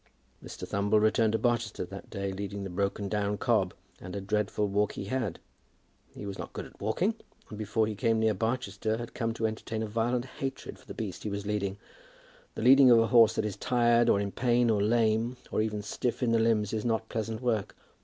[0.43, 0.67] Mr.
[0.67, 4.93] Thumble returned to Barchester that day, leading the broken down cob; and a dreadful walk
[4.93, 5.37] he had.
[6.15, 7.13] He was not good at walking,
[7.51, 10.95] and before he came near Barchester had come to entertain a violent hatred for the
[10.95, 11.77] beast he was leading.
[12.55, 15.83] The leading of a horse that is tired, or in pain, or lame, or even
[15.83, 17.75] stiff in his limbs, is not pleasant work.